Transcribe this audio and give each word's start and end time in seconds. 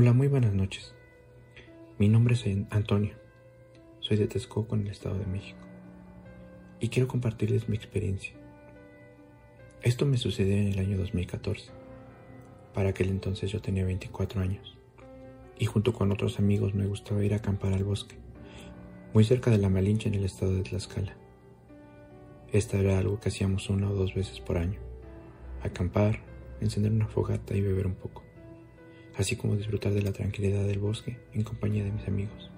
Hola, 0.00 0.12
muy 0.12 0.28
buenas 0.28 0.54
noches. 0.54 0.94
Mi 1.98 2.08
nombre 2.08 2.34
es 2.34 2.44
Antonio. 2.70 3.16
Soy 3.98 4.16
de 4.16 4.28
Texcoco, 4.28 4.76
en 4.76 4.82
el 4.82 4.92
Estado 4.92 5.18
de 5.18 5.26
México. 5.26 5.58
Y 6.78 6.88
quiero 6.88 7.08
compartirles 7.08 7.68
mi 7.68 7.74
experiencia. 7.74 8.32
Esto 9.82 10.06
me 10.06 10.16
sucedió 10.16 10.54
en 10.54 10.68
el 10.68 10.78
año 10.78 10.96
2014. 10.98 11.72
Para 12.74 12.90
aquel 12.90 13.08
entonces 13.08 13.50
yo 13.50 13.60
tenía 13.60 13.84
24 13.84 14.40
años. 14.40 14.78
Y 15.58 15.66
junto 15.66 15.92
con 15.92 16.12
otros 16.12 16.38
amigos 16.38 16.76
me 16.76 16.86
gustaba 16.86 17.24
ir 17.24 17.32
a 17.32 17.38
acampar 17.38 17.72
al 17.72 17.82
bosque, 17.82 18.14
muy 19.12 19.24
cerca 19.24 19.50
de 19.50 19.58
la 19.58 19.68
Malinche 19.68 20.08
en 20.08 20.14
el 20.14 20.24
estado 20.24 20.54
de 20.54 20.62
Tlaxcala. 20.62 21.16
Esta 22.52 22.78
era 22.78 23.00
algo 23.00 23.18
que 23.18 23.30
hacíamos 23.30 23.68
una 23.68 23.90
o 23.90 23.94
dos 23.94 24.14
veces 24.14 24.38
por 24.38 24.58
año. 24.58 24.78
Acampar, 25.60 26.20
encender 26.60 26.92
una 26.92 27.08
fogata 27.08 27.56
y 27.56 27.62
beber 27.62 27.88
un 27.88 27.96
poco, 27.96 28.27
así 29.18 29.36
como 29.36 29.56
disfrutar 29.56 29.92
de 29.92 30.02
la 30.02 30.12
tranquilidad 30.12 30.64
del 30.64 30.78
bosque 30.78 31.18
en 31.32 31.42
compañía 31.42 31.84
de 31.84 31.90
mis 31.90 32.06
amigos, 32.06 32.50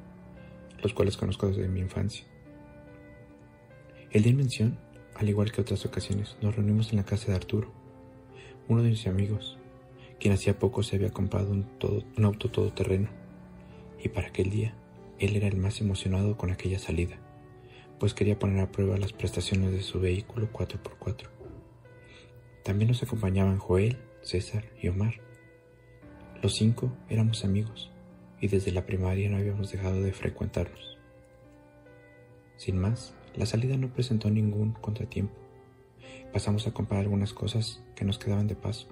los 0.83 0.93
cuales 0.93 1.17
conozco 1.17 1.49
desde 1.49 1.69
mi 1.69 1.81
infancia. 1.81 2.25
El 4.11 4.23
día 4.23 4.33
en 4.33 4.37
mención, 4.37 4.79
al 5.17 5.29
igual 5.29 5.51
que 5.51 5.63
otras 5.63 5.85
ocasiones, 5.87 6.37
nos 6.43 6.55
reunimos 6.55 6.91
en 6.91 6.99
la 6.99 7.05
casa 7.05 7.29
de 7.29 7.37
Arturo, 7.37 7.73
uno 8.69 8.83
de 8.83 8.91
mis 8.91 9.07
amigos, 9.07 9.59
quien 10.21 10.35
hacía 10.35 10.59
poco 10.59 10.83
se 10.83 10.97
había 10.97 11.11
comprado 11.11 11.51
un, 11.51 11.67
un 12.17 12.25
auto 12.25 12.51
todoterreno, 12.51 13.09
y 14.03 14.11
para 14.11 14.29
aquel 14.29 14.51
día 14.51 14.75
él 15.19 15.37
era 15.37 15.49
el 15.49 15.57
más 15.57 15.81
emocionado 15.81 16.37
con 16.37 16.51
aquella 16.51 16.79
salida, 16.79 17.19
pues 17.99 18.13
quería 18.13 18.39
poner 18.39 18.61
a 18.61 18.71
prueba 18.71 18.99
las 18.99 19.13
prestaciones 19.15 19.73
de 19.73 19.83
su 19.83 19.99
vehículo 19.99 20.51
4x4. 20.53 21.29
También 22.65 22.89
nos 22.89 23.03
acompañaban 23.03 23.59
Joel, 23.59 23.99
César 24.23 24.65
y 24.81 24.89
Omar. 24.89 25.30
Los 26.43 26.55
cinco 26.55 26.91
éramos 27.11 27.45
amigos 27.45 27.91
y 28.41 28.49
desde 28.49 28.73
la 28.73 28.87
primaria 28.87 29.29
no 29.29 29.37
habíamos 29.37 29.71
dejado 29.71 30.01
de 30.03 30.15
frecuentarnos. 30.15 30.99
Sin 32.57 32.79
más, 32.79 33.13
la 33.37 33.45
salida 33.45 33.77
no 33.77 33.93
presentó 33.93 34.31
ningún 34.31 34.73
contratiempo. 34.73 35.35
Pasamos 36.33 36.67
a 36.67 36.73
comprar 36.73 37.01
algunas 37.01 37.35
cosas 37.35 37.83
que 37.95 38.07
nos 38.07 38.19
quedaban 38.19 38.47
de 38.47 38.55
paso 38.55 38.89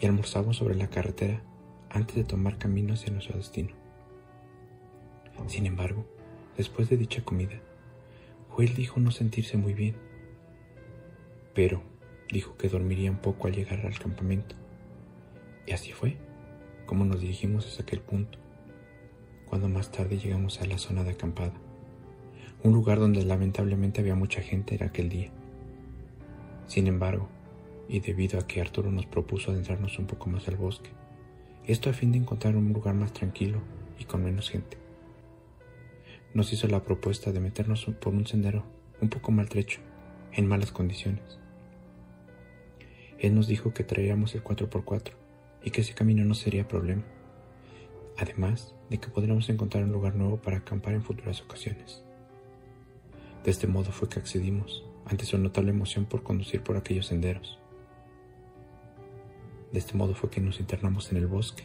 y 0.00 0.06
almorzamos 0.06 0.58
sobre 0.58 0.76
la 0.76 0.88
carretera 0.88 1.42
antes 1.90 2.14
de 2.14 2.24
tomar 2.24 2.56
camino 2.56 2.94
hacia 2.94 3.12
nuestro 3.12 3.36
destino. 3.36 3.74
Sin 5.48 5.66
embargo, 5.66 6.06
después 6.56 6.88
de 6.88 6.96
dicha 6.96 7.24
comida, 7.24 7.60
Joel 8.50 8.76
dijo 8.76 9.00
no 9.00 9.10
sentirse 9.10 9.56
muy 9.56 9.74
bien, 9.74 9.96
pero 11.52 11.82
dijo 12.30 12.56
que 12.56 12.68
dormiría 12.68 13.10
un 13.10 13.18
poco 13.18 13.48
al 13.48 13.54
llegar 13.54 13.84
al 13.84 13.98
campamento. 13.98 14.54
Y 15.66 15.72
así 15.72 15.90
fue, 15.92 16.16
como 16.86 17.04
nos 17.04 17.20
dirigimos 17.20 17.66
hasta 17.66 17.82
aquel 17.82 18.00
punto, 18.00 18.38
cuando 19.46 19.68
más 19.68 19.90
tarde 19.90 20.18
llegamos 20.18 20.60
a 20.60 20.66
la 20.66 20.78
zona 20.78 21.04
de 21.04 21.12
acampada, 21.12 21.54
un 22.62 22.72
lugar 22.72 22.98
donde 22.98 23.24
lamentablemente 23.24 24.00
había 24.00 24.14
mucha 24.14 24.40
gente 24.40 24.74
en 24.74 24.84
aquel 24.84 25.08
día. 25.08 25.30
Sin 26.66 26.86
embargo, 26.86 27.28
y 27.88 28.00
debido 28.00 28.38
a 28.38 28.46
que 28.46 28.60
Arturo 28.60 28.90
nos 28.90 29.06
propuso 29.06 29.50
adentrarnos 29.50 29.98
un 29.98 30.06
poco 30.06 30.30
más 30.30 30.48
al 30.48 30.56
bosque, 30.56 30.90
esto 31.66 31.90
a 31.90 31.92
fin 31.92 32.12
de 32.12 32.18
encontrar 32.18 32.56
un 32.56 32.72
lugar 32.72 32.94
más 32.94 33.12
tranquilo 33.12 33.60
y 33.98 34.04
con 34.04 34.24
menos 34.24 34.50
gente. 34.50 34.78
Nos 36.32 36.52
hizo 36.52 36.66
la 36.68 36.82
propuesta 36.82 37.32
de 37.32 37.40
meternos 37.40 37.84
por 38.00 38.14
un 38.14 38.26
sendero 38.26 38.64
un 39.00 39.08
poco 39.08 39.32
maltrecho, 39.32 39.80
en 40.32 40.46
malas 40.46 40.72
condiciones, 40.72 41.38
él 43.24 43.34
nos 43.34 43.46
dijo 43.46 43.72
que 43.72 43.84
traeríamos 43.84 44.34
el 44.34 44.44
4x4 44.44 45.12
y 45.64 45.70
que 45.70 45.80
ese 45.80 45.94
camino 45.94 46.24
no 46.24 46.34
sería 46.34 46.68
problema, 46.68 47.02
además 48.18 48.74
de 48.90 48.98
que 48.98 49.08
podríamos 49.08 49.48
encontrar 49.48 49.84
un 49.84 49.92
lugar 49.92 50.14
nuevo 50.14 50.36
para 50.36 50.58
acampar 50.58 50.92
en 50.94 51.02
futuras 51.02 51.40
ocasiones. 51.40 52.04
De 53.42 53.50
este 53.50 53.66
modo 53.66 53.90
fue 53.90 54.08
que 54.08 54.20
accedimos, 54.20 54.84
ante 55.06 55.24
su 55.24 55.38
notable 55.38 55.70
emoción 55.70 56.04
por 56.04 56.22
conducir 56.22 56.62
por 56.62 56.76
aquellos 56.76 57.06
senderos. 57.06 57.58
De 59.72 59.78
este 59.78 59.96
modo 59.96 60.14
fue 60.14 60.30
que 60.30 60.40
nos 60.40 60.60
internamos 60.60 61.10
en 61.10 61.18
el 61.18 61.26
bosque. 61.26 61.64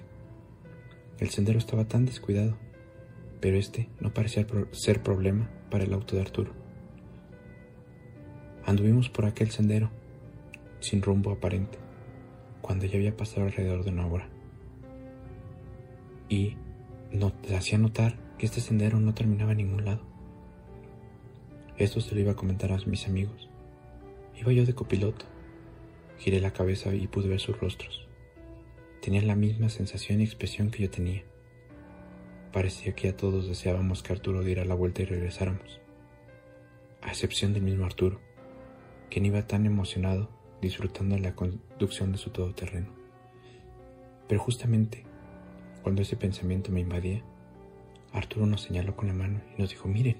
El 1.19 1.29
sendero 1.29 1.59
estaba 1.59 1.85
tan 1.85 2.05
descuidado, 2.05 2.57
pero 3.39 3.57
este 3.57 3.89
no 3.99 4.13
parecía 4.13 4.47
ser 4.71 5.03
problema 5.03 5.49
para 5.69 5.83
el 5.83 5.93
auto 5.93 6.15
de 6.15 6.21
Arturo. 6.21 6.53
Anduvimos 8.65 9.09
por 9.09 9.25
aquel 9.25 9.51
sendero 9.51 9.89
sin 10.79 11.01
rumbo 11.01 11.31
aparente, 11.31 11.77
cuando 12.61 12.85
ya 12.85 12.97
había 12.97 13.15
pasado 13.15 13.45
alrededor 13.45 13.83
de 13.83 13.91
una 13.91 14.07
hora. 14.07 14.29
Y 16.27 16.57
no, 17.11 17.33
hacía 17.55 17.77
notar 17.77 18.17
que 18.37 18.45
este 18.45 18.61
sendero 18.61 18.99
no 18.99 19.13
terminaba 19.13 19.51
en 19.51 19.57
ningún 19.57 19.85
lado. 19.85 20.01
Esto 21.77 22.01
se 22.01 22.13
lo 22.13 22.21
iba 22.21 22.33
a 22.33 22.35
comentar 22.35 22.71
a 22.71 22.77
mis 22.85 23.07
amigos. 23.07 23.49
Iba 24.39 24.51
yo 24.51 24.65
de 24.65 24.75
copiloto. 24.75 25.25
Giré 26.17 26.39
la 26.39 26.51
cabeza 26.51 26.93
y 26.93 27.07
pude 27.07 27.29
ver 27.29 27.39
sus 27.39 27.59
rostros. 27.59 28.07
Tenían 29.01 29.27
la 29.27 29.35
misma 29.35 29.69
sensación 29.69 30.19
y 30.19 30.25
expresión 30.25 30.71
que 30.71 30.83
yo 30.83 30.89
tenía. 30.89 31.23
Parecía 32.51 32.93
que 32.93 33.09
a 33.09 33.15
todos 33.15 33.47
deseábamos 33.47 34.03
que 34.03 34.11
Arturo 34.11 34.43
diera 34.43 34.65
la 34.65 34.75
vuelta 34.75 35.01
y 35.01 35.05
regresáramos. 35.05 35.79
A 37.01 37.09
excepción 37.09 37.53
del 37.53 37.63
mismo 37.63 37.85
Arturo, 37.85 38.19
quien 39.09 39.25
iba 39.25 39.47
tan 39.47 39.65
emocionado 39.65 40.29
disfrutando 40.61 41.17
la 41.17 41.35
conducción 41.35 42.11
de 42.11 42.17
su 42.17 42.29
todoterreno. 42.29 42.89
Pero 44.27 44.41
justamente 44.41 45.03
cuando 45.81 46.01
ese 46.01 46.17
pensamiento 46.17 46.71
me 46.71 46.81
invadía, 46.81 47.23
Arturo 48.11 48.45
nos 48.45 48.61
señaló 48.61 48.95
con 48.95 49.07
la 49.07 49.13
mano 49.13 49.41
y 49.55 49.61
nos 49.61 49.69
dijo, 49.69 49.87
miren, 49.87 50.17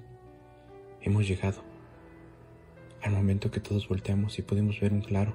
hemos 1.02 1.28
llegado. 1.28 1.64
Al 3.02 3.14
momento 3.14 3.52
que 3.52 3.60
todos 3.60 3.88
volteamos 3.88 4.40
y 4.40 4.42
pudimos 4.42 4.80
ver 4.80 4.94
un 4.94 5.02
claro, 5.02 5.34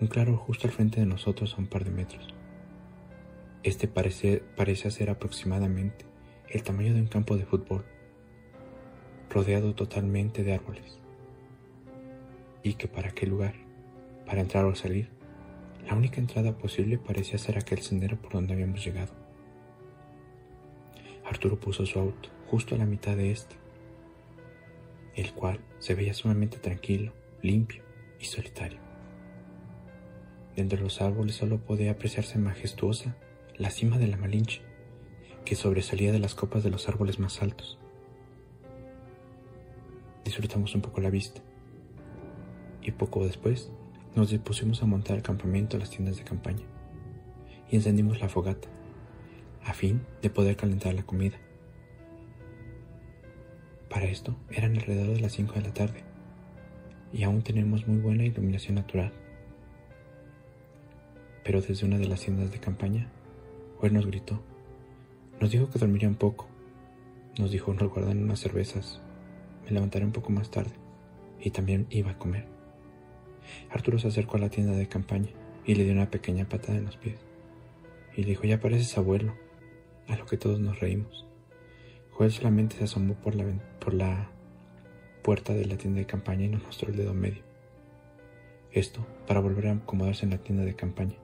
un 0.00 0.08
claro 0.08 0.36
justo 0.36 0.66
al 0.66 0.72
frente 0.72 1.00
de 1.00 1.06
nosotros 1.06 1.54
a 1.54 1.58
un 1.58 1.66
par 1.66 1.84
de 1.84 1.90
metros. 1.90 2.34
Este 3.62 3.88
parece, 3.88 4.42
parece 4.56 4.90
ser 4.90 5.10
aproximadamente 5.10 6.04
el 6.48 6.62
tamaño 6.62 6.94
de 6.94 7.00
un 7.00 7.08
campo 7.08 7.36
de 7.36 7.44
fútbol, 7.44 7.84
rodeado 9.28 9.74
totalmente 9.74 10.44
de 10.44 10.54
árboles. 10.54 11.00
Y 12.62 12.74
que 12.74 12.88
para 12.88 13.08
aquel 13.08 13.30
lugar 13.30 13.65
para 14.26 14.40
entrar 14.40 14.64
o 14.64 14.74
salir. 14.74 15.08
La 15.86 15.94
única 15.94 16.20
entrada 16.20 16.58
posible 16.58 16.98
parecía 16.98 17.38
ser 17.38 17.56
aquel 17.56 17.80
sendero 17.80 18.16
por 18.16 18.32
donde 18.32 18.54
habíamos 18.54 18.84
llegado. 18.84 19.12
Arturo 21.24 21.58
puso 21.58 21.86
su 21.86 21.98
auto 21.98 22.28
justo 22.48 22.74
a 22.74 22.78
la 22.78 22.86
mitad 22.86 23.16
de 23.16 23.30
este, 23.30 23.56
el 25.14 25.32
cual 25.32 25.60
se 25.78 25.94
veía 25.94 26.14
sumamente 26.14 26.58
tranquilo, 26.58 27.12
limpio 27.42 27.82
y 28.20 28.24
solitario. 28.26 28.78
Dentro 30.54 30.78
de 30.78 30.84
los 30.84 31.00
árboles 31.00 31.36
solo 31.36 31.58
podía 31.58 31.92
apreciarse 31.92 32.38
majestuosa 32.38 33.16
la 33.56 33.70
cima 33.70 33.98
de 33.98 34.06
la 34.06 34.16
Malinche, 34.16 34.62
que 35.44 35.54
sobresalía 35.54 36.12
de 36.12 36.18
las 36.18 36.34
copas 36.34 36.64
de 36.64 36.70
los 36.70 36.88
árboles 36.88 37.18
más 37.18 37.42
altos. 37.42 37.78
Disfrutamos 40.24 40.74
un 40.74 40.80
poco 40.80 41.00
la 41.00 41.10
vista, 41.10 41.40
y 42.82 42.90
poco 42.92 43.24
después 43.24 43.70
nos 44.16 44.30
dispusimos 44.30 44.82
a 44.82 44.86
montar 44.86 45.18
el 45.18 45.22
campamento 45.22 45.76
a 45.76 45.80
las 45.80 45.90
tiendas 45.90 46.16
de 46.16 46.24
campaña 46.24 46.64
y 47.70 47.76
encendimos 47.76 48.18
la 48.18 48.30
fogata, 48.30 48.66
a 49.62 49.74
fin 49.74 50.00
de 50.22 50.30
poder 50.30 50.56
calentar 50.56 50.94
la 50.94 51.02
comida. 51.02 51.36
Para 53.90 54.06
esto 54.06 54.34
eran 54.50 54.72
alrededor 54.72 55.16
de 55.16 55.20
las 55.20 55.32
5 55.32 55.52
de 55.54 55.60
la 55.60 55.74
tarde 55.74 56.02
y 57.12 57.24
aún 57.24 57.42
tenemos 57.42 57.86
muy 57.86 57.98
buena 57.98 58.24
iluminación 58.24 58.76
natural. 58.76 59.12
Pero 61.44 61.60
desde 61.60 61.86
una 61.86 61.98
de 61.98 62.08
las 62.08 62.22
tiendas 62.22 62.50
de 62.50 62.58
campaña, 62.58 63.08
Joel 63.78 63.92
nos 63.92 64.06
gritó. 64.06 64.40
Nos 65.40 65.50
dijo 65.50 65.68
que 65.68 65.78
dormiría 65.78 66.08
un 66.08 66.16
poco. 66.16 66.48
Nos 67.38 67.50
dijo 67.50 67.72
nos 67.74 67.92
guardan 67.92 68.22
unas 68.22 68.40
cervezas. 68.40 69.02
Me 69.64 69.72
levantaré 69.72 70.06
un 70.06 70.12
poco 70.12 70.32
más 70.32 70.50
tarde 70.50 70.72
y 71.38 71.50
también 71.50 71.86
iba 71.90 72.12
a 72.12 72.18
comer. 72.18 72.55
Arturo 73.70 73.98
se 73.98 74.08
acercó 74.08 74.36
a 74.36 74.40
la 74.40 74.50
tienda 74.50 74.72
de 74.72 74.88
campaña 74.88 75.30
y 75.64 75.74
le 75.74 75.84
dio 75.84 75.92
una 75.92 76.10
pequeña 76.10 76.48
patada 76.48 76.78
en 76.78 76.86
los 76.86 76.96
pies. 76.96 77.16
Y 78.16 78.22
le 78.22 78.28
dijo, 78.28 78.44
ya 78.44 78.60
pareces 78.60 78.96
abuelo, 78.96 79.34
a 80.08 80.16
lo 80.16 80.26
que 80.26 80.36
todos 80.36 80.60
nos 80.60 80.80
reímos. 80.80 81.26
Joel 82.12 82.30
solamente 82.30 82.76
se 82.76 82.84
asomó 82.84 83.14
por 83.14 83.34
la, 83.34 83.44
por 83.80 83.92
la 83.92 84.30
puerta 85.22 85.52
de 85.52 85.66
la 85.66 85.76
tienda 85.76 86.00
de 86.00 86.06
campaña 86.06 86.44
y 86.44 86.48
nos 86.48 86.62
mostró 86.62 86.88
el 86.88 86.96
dedo 86.96 87.12
medio. 87.12 87.42
Esto 88.72 89.06
para 89.26 89.40
volver 89.40 89.68
a 89.68 89.72
acomodarse 89.72 90.24
en 90.24 90.30
la 90.30 90.38
tienda 90.38 90.64
de 90.64 90.76
campaña 90.76 91.16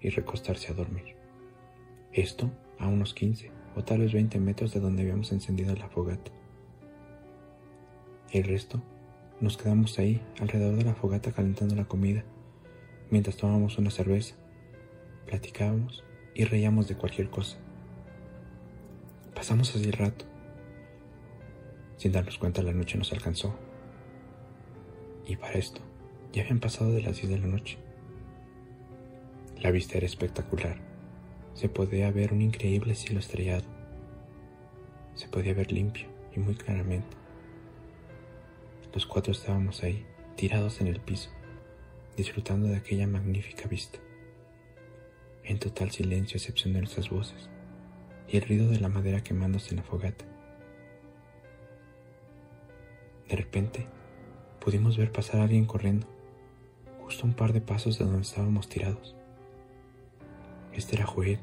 y 0.00 0.08
recostarse 0.08 0.72
a 0.72 0.74
dormir. 0.74 1.16
Esto 2.12 2.50
a 2.78 2.88
unos 2.88 3.14
15 3.14 3.50
o 3.76 3.84
tal 3.84 4.00
vez 4.00 4.12
20 4.12 4.38
metros 4.38 4.72
de 4.72 4.80
donde 4.80 5.02
habíamos 5.02 5.32
encendido 5.32 5.74
la 5.74 5.88
fogata. 5.88 6.30
El 8.32 8.44
resto 8.44 8.82
nos 9.44 9.58
quedamos 9.58 9.98
ahí, 9.98 10.22
alrededor 10.40 10.74
de 10.76 10.84
la 10.84 10.94
fogata, 10.94 11.30
calentando 11.30 11.74
la 11.74 11.84
comida, 11.84 12.24
mientras 13.10 13.36
tomábamos 13.36 13.76
una 13.76 13.90
cerveza, 13.90 14.34
platicábamos 15.26 16.02
y 16.34 16.44
reíamos 16.44 16.88
de 16.88 16.96
cualquier 16.96 17.28
cosa. 17.28 17.58
Pasamos 19.34 19.76
así 19.76 19.84
el 19.84 19.92
rato. 19.92 20.24
Sin 21.98 22.12
darnos 22.12 22.38
cuenta 22.38 22.62
la 22.62 22.72
noche 22.72 22.96
nos 22.96 23.12
alcanzó. 23.12 23.54
Y 25.26 25.36
para 25.36 25.58
esto, 25.58 25.82
ya 26.32 26.42
habían 26.42 26.60
pasado 26.60 26.92
de 26.92 27.02
las 27.02 27.16
10 27.16 27.28
de 27.28 27.38
la 27.38 27.46
noche. 27.46 27.76
La 29.60 29.70
vista 29.70 29.98
era 29.98 30.06
espectacular. 30.06 30.78
Se 31.52 31.68
podía 31.68 32.10
ver 32.10 32.32
un 32.32 32.40
increíble 32.40 32.94
cielo 32.94 33.20
estrellado. 33.20 33.64
Se 35.14 35.28
podía 35.28 35.52
ver 35.52 35.70
limpio 35.70 36.08
y 36.34 36.40
muy 36.40 36.54
claramente. 36.54 37.23
Los 38.94 39.06
cuatro 39.06 39.32
estábamos 39.32 39.82
ahí, 39.82 40.06
tirados 40.36 40.80
en 40.80 40.86
el 40.86 41.00
piso, 41.00 41.28
disfrutando 42.16 42.68
de 42.68 42.76
aquella 42.76 43.08
magnífica 43.08 43.66
vista. 43.66 43.98
En 45.42 45.58
total 45.58 45.90
silencio, 45.90 46.36
excepción 46.36 46.74
de 46.74 46.78
nuestras 46.78 47.10
voces 47.10 47.50
y 48.28 48.36
el 48.36 48.46
ruido 48.46 48.70
de 48.70 48.78
la 48.78 48.88
madera 48.88 49.20
quemándose 49.20 49.70
en 49.70 49.78
la 49.78 49.82
fogata. 49.82 50.24
De 53.28 53.34
repente, 53.34 53.88
pudimos 54.60 54.96
ver 54.96 55.10
pasar 55.10 55.40
a 55.40 55.42
alguien 55.42 55.66
corriendo, 55.66 56.06
justo 57.02 57.26
un 57.26 57.34
par 57.34 57.52
de 57.52 57.60
pasos 57.60 57.98
de 57.98 58.04
donde 58.04 58.22
estábamos 58.22 58.68
tirados. 58.68 59.16
Este 60.72 60.94
era 60.94 61.04
Joel, 61.04 61.40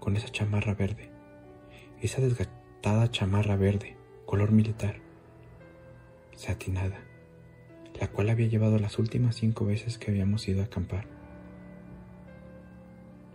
con 0.00 0.16
esa 0.16 0.28
chamarra 0.28 0.74
verde, 0.74 1.08
esa 2.00 2.20
desgastada 2.20 3.08
chamarra 3.12 3.54
verde, 3.54 3.96
color 4.26 4.50
militar, 4.50 5.11
satinada, 6.36 7.00
la 8.00 8.08
cual 8.08 8.30
había 8.30 8.46
llevado 8.46 8.78
las 8.78 8.98
últimas 8.98 9.36
cinco 9.36 9.64
veces 9.64 9.98
que 9.98 10.10
habíamos 10.10 10.46
ido 10.48 10.62
a 10.62 10.64
acampar. 10.64 11.06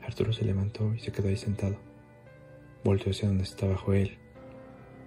Arturo 0.03 0.33
se 0.33 0.45
levantó 0.45 0.93
y 0.93 0.99
se 0.99 1.11
quedó 1.11 1.27
ahí 1.27 1.37
sentado. 1.37 1.77
Volvió 2.83 3.11
hacia 3.11 3.27
donde 3.27 3.43
estaba 3.43 3.75
Joel, 3.75 4.17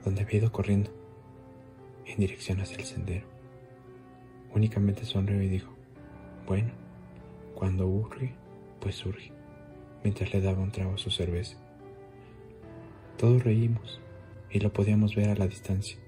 donde 0.05 0.23
había 0.23 0.41
ido 0.41 0.53
corriendo, 0.53 0.91
en 2.07 2.19
dirección 2.19 2.61
hacia 2.61 2.77
el 2.79 2.85
sendero. 2.85 3.27
Únicamente 4.53 5.05
sonrió 5.05 5.41
y 5.43 5.49
dijo, 5.49 5.75
bueno, 6.47 6.73
cuando 7.55 7.87
urge, 7.87 8.35
pues 8.81 8.97
surge 8.97 9.33
mientras 10.03 10.33
le 10.33 10.41
daba 10.41 10.63
un 10.63 10.73
trago 10.73 10.95
a 10.95 10.99
su 10.99 11.11
cerveza. 11.11 11.57
Todos 13.17 13.45
reímos 13.45 14.01
y 14.51 14.61
lo 14.61 14.73
podíamos 14.73 15.15
ver 15.15 15.29
a 15.29 15.35
la 15.35 15.47
distancia. 15.47 15.99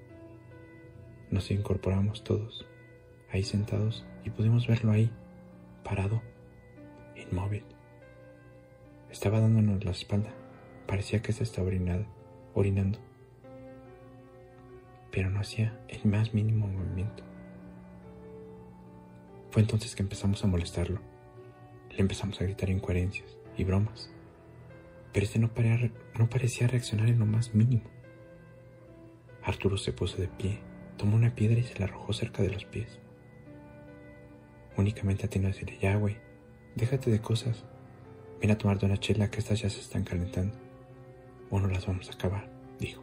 Nos 1.32 1.50
incorporamos 1.50 2.24
todos, 2.24 2.66
ahí 3.30 3.42
sentados, 3.42 4.04
y 4.22 4.28
pudimos 4.28 4.66
verlo 4.66 4.92
ahí, 4.92 5.10
parado, 5.82 6.20
inmóvil. 7.16 7.64
Estaba 9.10 9.40
dándonos 9.40 9.82
la 9.82 9.92
espalda, 9.92 10.30
parecía 10.86 11.22
que 11.22 11.32
se 11.32 11.42
estaba 11.42 11.68
orinando, 12.52 12.98
pero 15.10 15.30
no 15.30 15.40
hacía 15.40 15.80
el 15.88 16.04
más 16.04 16.34
mínimo 16.34 16.66
movimiento. 16.66 17.24
Fue 19.50 19.62
entonces 19.62 19.96
que 19.96 20.02
empezamos 20.02 20.44
a 20.44 20.48
molestarlo. 20.48 21.00
Le 21.90 22.00
empezamos 22.00 22.38
a 22.42 22.44
gritar 22.44 22.68
incoherencias 22.68 23.38
y 23.56 23.64
bromas, 23.64 24.10
pero 25.14 25.24
este 25.24 25.38
no, 25.38 25.50
no 26.18 26.28
parecía 26.28 26.68
reaccionar 26.68 27.08
en 27.08 27.18
lo 27.18 27.24
más 27.24 27.54
mínimo. 27.54 27.84
Arturo 29.42 29.78
se 29.78 29.94
puso 29.94 30.18
de 30.18 30.28
pie, 30.28 30.60
tomó 30.96 31.16
una 31.16 31.34
piedra 31.34 31.58
y 31.58 31.64
se 31.64 31.78
la 31.78 31.86
arrojó 31.86 32.12
cerca 32.12 32.42
de 32.42 32.50
los 32.50 32.64
pies. 32.64 33.00
Únicamente 34.76 35.26
atinó 35.26 35.48
a 35.48 35.50
decirle, 35.52 35.78
ya, 35.80 35.96
güey, 35.96 36.16
déjate 36.74 37.10
de 37.10 37.20
cosas. 37.20 37.64
Ven 38.40 38.50
a 38.50 38.58
tomarte 38.58 38.86
una 38.86 38.98
chela 38.98 39.30
que 39.30 39.38
estas 39.38 39.60
ya 39.60 39.70
se 39.70 39.80
están 39.80 40.04
calentando. 40.04 40.56
O 41.50 41.60
no 41.60 41.68
las 41.68 41.86
vamos 41.86 42.08
a 42.08 42.14
acabar, 42.14 42.48
dijo. 42.78 43.02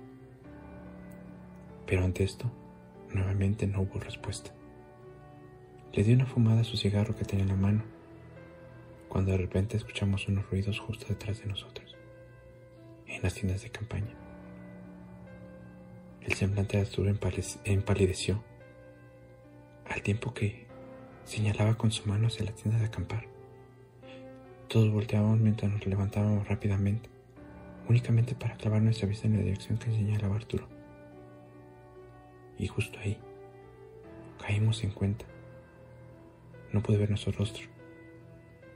Pero 1.86 2.04
ante 2.04 2.24
esto, 2.24 2.52
nuevamente 3.14 3.68
no 3.68 3.82
hubo 3.82 4.00
respuesta. 4.00 4.52
Le 5.94 6.04
dio 6.04 6.16
una 6.16 6.26
fumada 6.26 6.62
a 6.62 6.66
su 6.66 6.78
cigarro 6.78 7.16
que 7.16 7.26
tenía 7.26 7.44
en 7.44 7.50
la 7.50 7.56
mano 7.56 8.00
cuando 9.10 9.32
de 9.32 9.40
repente 9.40 9.76
escuchamos 9.76 10.28
unos 10.28 10.50
ruidos 10.50 10.80
justo 10.80 11.08
detrás 11.10 11.42
de 11.42 11.48
nosotros, 11.48 11.98
en 13.08 13.22
las 13.24 13.34
tiendas 13.34 13.64
de 13.64 13.72
campaña. 13.72 14.29
El 16.30 16.36
semblante 16.36 16.78
de 16.78 16.84
Arturo 16.84 17.10
empalideció, 17.66 18.44
al 19.90 20.04
tiempo 20.04 20.32
que 20.32 20.68
señalaba 21.26 21.76
con 21.76 21.90
su 21.90 22.08
mano 22.08 22.28
hacia 22.28 22.46
la 22.46 22.52
tienda 22.52 22.80
de 22.80 22.86
acampar. 22.86 23.26
Todos 24.68 24.92
volteábamos 24.92 25.40
mientras 25.40 25.72
nos 25.72 25.84
levantábamos 25.88 26.48
rápidamente, 26.48 27.10
únicamente 27.88 28.36
para 28.36 28.58
clavar 28.58 28.84
nuestra 28.84 29.08
vista 29.08 29.26
en 29.26 29.38
la 29.38 29.42
dirección 29.42 29.80
que 29.80 29.90
señalaba 29.90 30.36
Arturo. 30.36 30.70
Y 32.60 32.68
justo 32.68 33.00
ahí, 33.00 33.18
caímos 34.40 34.84
en 34.84 34.92
cuenta. 34.92 35.26
No 36.72 36.84
pude 36.84 36.98
ver 36.98 37.10
nuestro 37.10 37.32
rostro 37.32 37.68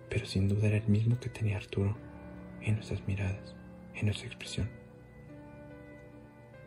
pero 0.09 0.25
sin 0.25 0.47
duda 0.47 0.69
era 0.69 0.77
el 0.77 0.87
mismo 0.87 1.19
que 1.19 1.29
tenía 1.29 1.57
Arturo 1.57 1.95
en 2.61 2.75
nuestras 2.75 3.07
miradas, 3.07 3.55
en 3.93 4.07
nuestra 4.07 4.25
expresión. 4.25 4.82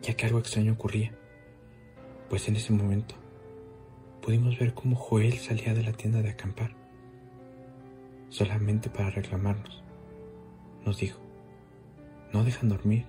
Ya 0.01 0.13
que 0.15 0.25
algo 0.25 0.39
extraño 0.39 0.73
ocurría, 0.73 1.11
pues 2.29 2.47
en 2.47 2.55
ese 2.55 2.73
momento 2.73 3.15
pudimos 4.21 4.59
ver 4.59 4.73
cómo 4.73 4.95
Joel 4.95 5.33
salía 5.37 5.73
de 5.73 5.83
la 5.83 5.93
tienda 5.93 6.21
de 6.21 6.29
acampar, 6.29 6.75
solamente 8.29 8.89
para 8.89 9.09
reclamarnos. 9.09 9.83
Nos 10.85 10.97
dijo, 10.97 11.19
no 12.33 12.43
dejan 12.43 12.69
dormir, 12.69 13.05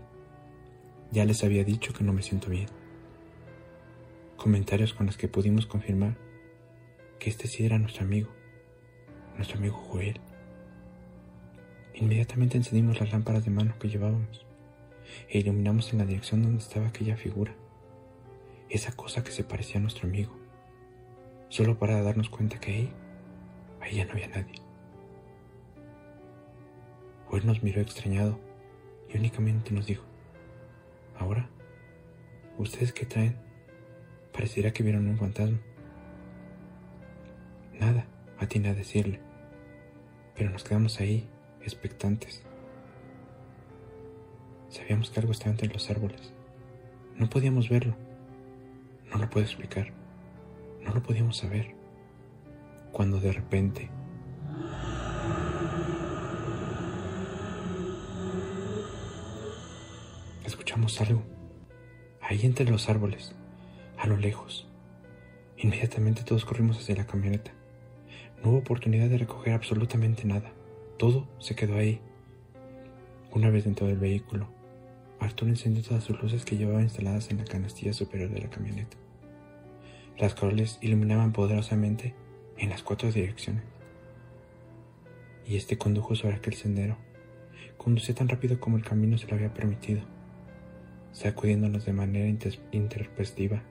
ya 1.11 1.25
les 1.25 1.43
había 1.45 1.65
dicho 1.65 1.93
que 1.93 2.05
no 2.05 2.13
me 2.13 2.23
siento 2.23 2.51
bien. 2.51 2.69
Comentarios 4.37 4.95
con 4.95 5.07
los 5.07 5.17
que 5.17 5.29
pudimos 5.29 5.67
confirmar 5.67 6.17
que 7.19 7.31
este 7.31 7.49
sí 7.49 7.65
era 7.65 7.79
nuestro 7.79 8.05
amigo, 8.05 8.31
nuestro 9.37 9.59
amigo 9.59 9.77
Joel. 9.77 10.21
Inmediatamente 11.95 12.57
encendimos 12.57 13.01
las 13.01 13.11
lámparas 13.13 13.45
de 13.45 13.51
mano 13.51 13.75
que 13.79 13.89
llevábamos 13.89 14.48
e 15.29 15.39
iluminamos 15.39 15.93
en 15.93 15.99
la 15.99 16.07
dirección 16.07 16.43
donde 16.43 16.59
estaba 16.59 16.89
aquella 16.89 17.17
figura, 17.17 17.55
esa 18.69 18.93
cosa 18.93 19.25
que 19.25 19.33
se 19.33 19.45
parecía 19.45 19.79
a 19.79 19.83
nuestro 19.83 20.09
amigo, 20.09 20.37
solo 21.49 21.79
para 21.79 22.03
darnos 22.03 22.29
cuenta 22.29 22.61
que 22.61 22.73
ahí, 22.73 22.93
ahí 23.81 23.97
ya 23.97 24.05
no 24.05 24.13
había 24.13 24.29
nadie. 24.29 24.55
Él 27.33 27.47
nos 27.47 27.63
miró 27.63 27.81
extrañado 27.81 28.39
y 29.13 29.17
únicamente 29.17 29.73
nos 29.73 29.87
dijo, 29.87 30.05
ahora, 31.19 31.49
¿ustedes 32.57 32.93
qué 32.93 33.07
traen? 33.07 33.37
Pareciera 34.33 34.73
que 34.73 34.83
vieron 34.83 35.09
un 35.09 35.19
fantasma. 35.19 35.59
Nada, 37.79 38.07
atiné 38.39 38.71
a 38.71 38.75
decirle, 38.75 39.21
pero 40.35 40.51
nos 40.51 40.65
quedamos 40.65 41.01
ahí 41.01 41.29
expectantes. 41.63 42.48
Sabíamos 44.69 45.11
que 45.11 45.21
algo 45.21 45.33
estaba 45.33 45.51
entre 45.51 45.69
los 45.69 45.89
árboles. 45.91 46.33
No 47.17 47.29
podíamos 47.29 47.69
verlo. 47.69 47.97
No 49.11 49.19
lo 49.19 49.29
puedo 49.31 49.45
explicar. 49.47 49.93
No 50.83 50.93
lo 50.95 51.03
podíamos 51.03 51.39
saber. 51.39 51.75
Cuando 52.93 53.21
de 53.21 53.33
repente... 53.33 53.91
Escuchamos 60.45 61.01
algo. 61.01 61.23
Ahí 62.21 62.41
entre 62.43 62.71
los 62.71 62.89
árboles, 62.89 63.35
a 63.97 64.07
lo 64.07 64.17
lejos. 64.17 64.69
Inmediatamente 65.57 66.23
todos 66.23 66.45
corrimos 66.45 66.79
hacia 66.79 66.95
la 66.95 67.07
camioneta. 67.07 67.53
No 68.43 68.51
hubo 68.51 68.59
oportunidad 68.59 69.09
de 69.09 69.19
recoger 69.19 69.55
absolutamente 69.55 70.25
nada. 70.27 70.53
Todo 70.99 71.27
se 71.39 71.55
quedó 71.55 71.77
ahí. 71.77 72.01
Una 73.33 73.51
vez 73.51 73.65
dentro 73.65 73.87
del 73.87 73.99
vehículo, 73.99 74.49
Arturo 75.21 75.51
encendió 75.51 75.83
todas 75.83 76.05
sus 76.05 76.21
luces 76.23 76.45
que 76.45 76.57
llevaba 76.57 76.83
instaladas 76.83 77.31
en 77.31 77.39
la 77.39 77.45
canastilla 77.45 77.93
superior 77.93 78.31
de 78.31 78.41
la 78.41 78.51
camioneta. 78.51 78.97
Las 80.19 80.35
cuales 80.35 80.79
iluminaban 80.81 81.33
poderosamente 81.33 82.15
en 82.57 82.71
las 82.71 82.83
cuatro 82.83 83.11
direcciones. 83.11 83.65
Y 85.47 85.57
este 85.57 85.79
condujo 85.79 86.15
sobre 86.15 86.37
aquel 86.37 86.55
sendero. 86.55 86.97
Conducía 87.77 88.15
tan 88.15 88.29
rápido 88.29 88.61
como 88.61 88.77
el 88.77 88.85
camino 88.85 89.17
se 89.19 89.27
lo 89.29 89.35
había 89.35 89.55
permitido, 89.55 90.03
sacudiéndonos 91.13 91.85
de 91.85 91.93
manera 91.93 92.29
intempestiva 92.73 93.63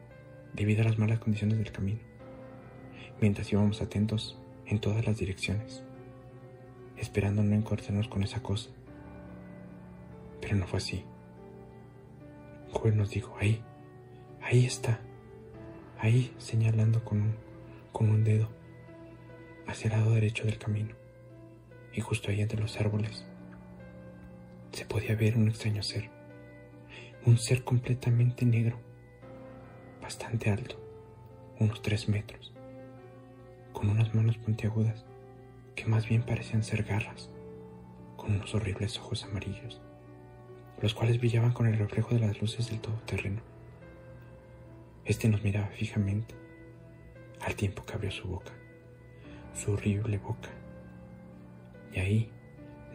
debido 0.54 0.82
a 0.82 0.86
las 0.86 0.98
malas 0.98 1.20
condiciones 1.20 1.58
del 1.58 1.72
camino, 1.72 2.00
mientras 3.22 3.51
íbamos 3.51 3.82
atentos 3.82 4.39
en 4.66 4.80
todas 4.80 5.06
las 5.06 5.18
direcciones 5.18 5.84
esperando 6.98 7.44
no 7.44 7.56
encontrarnos 7.56 8.08
con 8.08 8.24
esa 8.24 8.42
cosa. 8.42 8.70
Pero 10.42 10.56
no 10.56 10.68
fue 10.68 10.77
así. 10.77 11.04
Nos 12.95 13.09
dijo, 13.12 13.36
ahí, 13.39 13.62
ahí 14.41 14.65
está, 14.65 15.00
ahí 16.00 16.33
señalando 16.38 17.03
con 17.03 17.21
un, 17.21 17.36
con 17.91 18.09
un 18.09 18.24
dedo 18.24 18.50
hacia 19.67 19.91
el 19.91 20.00
lado 20.00 20.13
derecho 20.13 20.45
del 20.45 20.57
camino. 20.57 20.95
Y 21.93 22.01
justo 22.01 22.31
ahí 22.31 22.41
entre 22.41 22.59
los 22.59 22.79
árboles 22.79 23.25
se 24.71 24.86
podía 24.86 25.15
ver 25.15 25.38
un 25.38 25.50
extraño 25.50 25.83
ser, 25.83 26.09
un 27.25 27.38
ser 27.38 27.63
completamente 27.63 28.45
negro, 28.45 28.79
bastante 30.01 30.50
alto, 30.50 30.75
unos 31.59 31.81
tres 31.81 32.07
metros, 32.09 32.53
con 33.74 33.89
unas 33.89 34.15
manos 34.15 34.38
puntiagudas 34.38 35.05
que 35.75 35.86
más 35.86 36.07
bien 36.07 36.24
parecían 36.24 36.63
ser 36.63 36.83
garras, 36.83 37.29
con 38.15 38.36
unos 38.36 38.55
horribles 38.55 38.97
ojos 38.97 39.24
amarillos, 39.24 39.81
los 40.81 40.93
cuales 40.93 41.19
brillaban 41.19 41.53
con 41.53 41.67
el 41.67 41.77
reflejo 41.77 42.13
de 42.13 42.22
las 42.22 42.39
luces 42.41 42.69
del 42.69 42.79
todoterreno. 42.79 43.41
Este 45.05 45.29
nos 45.29 45.43
miraba 45.43 45.67
fijamente, 45.67 46.36
al 47.41 47.55
tiempo 47.55 47.84
que 47.84 47.93
abrió 47.93 48.12
su 48.12 48.27
boca, 48.27 48.51
su 49.55 49.72
horrible 49.72 50.17
boca. 50.17 50.50
Y 51.93 52.00
ahí, 52.00 52.31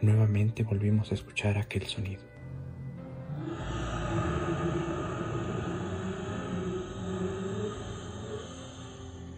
nuevamente 0.01 0.63
volvimos 0.63 1.11
a 1.11 1.15
escuchar 1.15 1.57
aquel 1.57 1.85
sonido. 1.87 2.21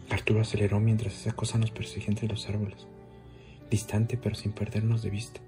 Arturo 0.10 0.42
aceleró 0.42 0.80
mientras 0.80 1.14
esa 1.14 1.34
cosa 1.34 1.58
nos 1.58 1.72
perseguía 1.72 2.10
entre 2.10 2.28
los 2.28 2.48
árboles, 2.48 2.88
distante 3.70 4.18
pero 4.18 4.36
sin 4.36 4.52
perdernos 4.52 5.02
de 5.02 5.10
vista. 5.10 5.42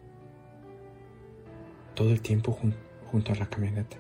Todo 1.98 2.12
el 2.12 2.22
tiempo 2.22 2.52
junto 2.52 3.32
a 3.32 3.36
la 3.36 3.50
camioneta, 3.50 3.98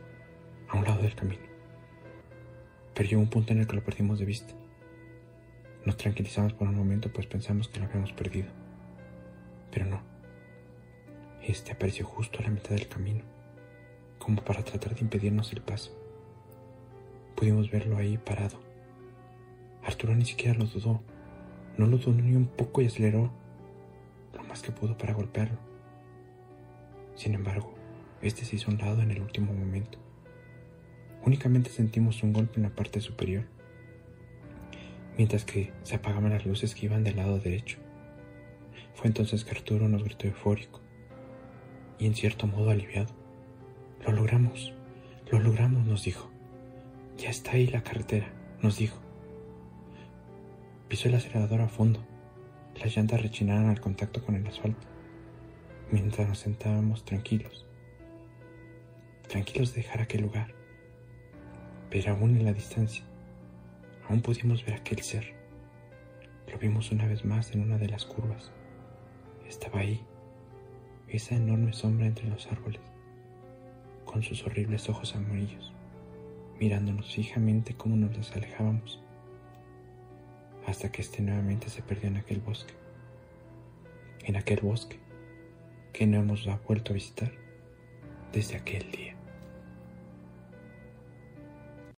a 0.67 0.77
un 0.77 0.85
lado 0.85 1.01
del 1.01 1.15
camino. 1.15 1.41
Pero 2.93 3.09
llegó 3.09 3.21
un 3.23 3.29
punto 3.31 3.53
en 3.53 3.61
el 3.61 3.65
que 3.65 3.75
lo 3.75 3.83
perdimos 3.83 4.19
de 4.19 4.25
vista. 4.25 4.53
Nos 5.83 5.97
tranquilizamos 5.97 6.53
por 6.53 6.67
un 6.67 6.75
momento 6.75 7.11
pues 7.11 7.25
pensamos 7.25 7.69
que 7.69 7.79
lo 7.79 7.87
habíamos 7.87 8.13
perdido. 8.13 8.49
Pero 9.71 9.87
no. 9.87 10.03
Este 11.41 11.71
apareció 11.71 12.05
justo 12.05 12.37
a 12.37 12.43
la 12.43 12.51
mitad 12.51 12.69
del 12.69 12.87
camino, 12.87 13.23
como 14.19 14.43
para 14.43 14.63
tratar 14.63 14.93
de 14.93 15.01
impedirnos 15.01 15.51
el 15.53 15.63
paso. 15.63 15.91
Pudimos 17.35 17.71
verlo 17.71 17.97
ahí 17.97 18.19
parado. 18.19 18.59
Arturo 19.83 20.15
ni 20.15 20.25
siquiera 20.25 20.53
lo 20.53 20.65
dudó. 20.65 21.01
No 21.79 21.87
lo 21.87 21.97
dudó 21.97 22.21
ni 22.21 22.35
un 22.35 22.45
poco 22.45 22.83
y 22.83 22.85
aceleró 22.85 23.31
lo 24.35 24.43
más 24.43 24.61
que 24.61 24.71
pudo 24.71 24.95
para 24.95 25.15
golpearlo. 25.15 25.57
Sin 27.15 27.33
embargo, 27.33 27.73
este 28.21 28.45
se 28.45 28.55
hizo 28.55 28.69
a 28.69 28.73
un 28.73 28.79
lado 28.79 29.01
en 29.01 29.11
el 29.11 29.21
último 29.21 29.53
momento. 29.53 29.99
Únicamente 31.25 31.69
sentimos 31.69 32.23
un 32.23 32.33
golpe 32.33 32.57
en 32.57 32.63
la 32.63 32.75
parte 32.75 33.01
superior, 33.01 33.45
mientras 35.17 35.45
que 35.45 35.73
se 35.83 35.95
apagaban 35.95 36.31
las 36.31 36.45
luces 36.45 36.73
que 36.73 36.85
iban 36.85 37.03
del 37.03 37.17
lado 37.17 37.39
derecho. 37.39 37.79
Fue 38.95 39.07
entonces 39.07 39.43
que 39.43 39.51
Arturo 39.51 39.87
nos 39.89 40.03
gritó 40.03 40.27
eufórico 40.27 40.81
y 41.99 42.07
en 42.07 42.15
cierto 42.15 42.47
modo 42.47 42.71
aliviado. 42.71 43.13
Lo 44.05 44.11
logramos, 44.11 44.73
lo 45.31 45.39
logramos, 45.39 45.85
nos 45.85 46.03
dijo. 46.03 46.29
Ya 47.17 47.29
está 47.29 47.51
ahí 47.51 47.67
la 47.67 47.83
carretera, 47.83 48.31
nos 48.61 48.77
dijo. 48.77 48.97
Pisó 50.87 51.09
el 51.09 51.15
acelerador 51.15 51.61
a 51.61 51.67
fondo. 51.67 51.99
Las 52.79 52.95
llantas 52.95 53.21
rechinaron 53.21 53.69
al 53.69 53.81
contacto 53.81 54.23
con 54.23 54.35
el 54.35 54.47
asfalto, 54.47 54.87
mientras 55.91 56.27
nos 56.27 56.39
sentábamos 56.39 57.05
tranquilos, 57.05 57.66
tranquilos 59.27 59.73
de 59.73 59.81
dejar 59.81 60.01
aquel 60.01 60.21
lugar. 60.21 60.53
Pero 61.89 62.13
aún 62.13 62.35
en 62.35 62.45
la 62.45 62.53
distancia, 62.53 63.03
aún 64.07 64.21
pudimos 64.21 64.65
ver 64.65 64.75
aquel 64.75 65.01
ser. 65.01 65.35
Lo 66.51 66.57
vimos 66.57 66.91
una 66.91 67.05
vez 67.05 67.25
más 67.25 67.51
en 67.53 67.61
una 67.61 67.77
de 67.77 67.89
las 67.89 68.05
curvas. 68.05 68.51
Estaba 69.47 69.81
ahí, 69.81 70.05
esa 71.07 71.35
enorme 71.35 71.73
sombra 71.73 72.05
entre 72.05 72.27
los 72.27 72.47
árboles, 72.47 72.81
con 74.05 74.23
sus 74.23 74.45
horribles 74.45 74.89
ojos 74.89 75.15
amarillos, 75.15 75.73
mirándonos 76.59 77.13
fijamente 77.13 77.75
como 77.75 77.95
nos 77.95 78.31
alejábamos, 78.35 79.01
hasta 80.65 80.91
que 80.91 81.01
este 81.01 81.21
nuevamente 81.21 81.69
se 81.69 81.81
perdió 81.81 82.09
en 82.09 82.17
aquel 82.17 82.39
bosque, 82.39 82.73
en 84.25 84.35
aquel 84.35 84.59
bosque 84.59 84.99
que 85.93 86.05
no 86.05 86.19
hemos 86.19 86.47
vuelto 86.67 86.91
a 86.91 86.95
visitar 86.95 87.46
desde 88.31 88.55
aquel 88.57 88.89
día. 88.91 89.15